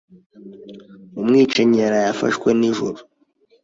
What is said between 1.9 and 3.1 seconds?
afashwe nijoro.